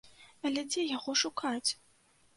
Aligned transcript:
Але, 0.49 0.63
дзе 0.71 0.87
яго 0.97 1.15
шукаць? 1.23 1.69